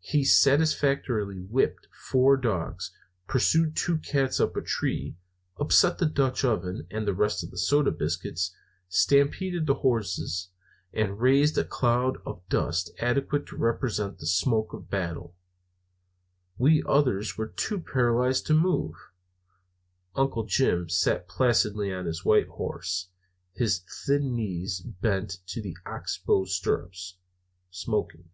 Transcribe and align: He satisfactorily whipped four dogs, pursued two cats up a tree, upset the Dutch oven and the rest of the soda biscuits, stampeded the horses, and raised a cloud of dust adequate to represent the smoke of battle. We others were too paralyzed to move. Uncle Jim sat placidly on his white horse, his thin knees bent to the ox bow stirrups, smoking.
He 0.00 0.22
satisfactorily 0.24 1.40
whipped 1.40 1.88
four 1.90 2.36
dogs, 2.36 2.94
pursued 3.26 3.74
two 3.74 3.98
cats 3.98 4.38
up 4.38 4.54
a 4.56 4.62
tree, 4.62 5.16
upset 5.58 5.98
the 5.98 6.06
Dutch 6.06 6.44
oven 6.44 6.86
and 6.92 7.04
the 7.08 7.12
rest 7.12 7.42
of 7.42 7.50
the 7.50 7.58
soda 7.58 7.90
biscuits, 7.90 8.54
stampeded 8.88 9.66
the 9.66 9.74
horses, 9.74 10.50
and 10.92 11.18
raised 11.18 11.58
a 11.58 11.64
cloud 11.64 12.18
of 12.24 12.48
dust 12.48 12.92
adequate 13.00 13.46
to 13.46 13.56
represent 13.56 14.18
the 14.18 14.28
smoke 14.28 14.72
of 14.72 14.88
battle. 14.88 15.34
We 16.56 16.84
others 16.86 17.36
were 17.36 17.48
too 17.48 17.80
paralyzed 17.80 18.46
to 18.46 18.54
move. 18.54 18.94
Uncle 20.14 20.44
Jim 20.46 20.88
sat 20.88 21.26
placidly 21.28 21.92
on 21.92 22.06
his 22.06 22.24
white 22.24 22.46
horse, 22.46 23.08
his 23.52 23.82
thin 24.06 24.36
knees 24.36 24.78
bent 24.80 25.40
to 25.48 25.60
the 25.60 25.76
ox 25.84 26.16
bow 26.24 26.44
stirrups, 26.44 27.16
smoking. 27.72 28.30